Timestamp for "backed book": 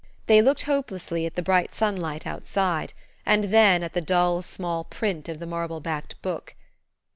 5.79-6.55